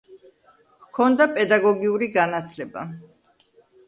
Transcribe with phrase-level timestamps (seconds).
[0.85, 2.87] ჰქონდა პედაგოგიური განათლება.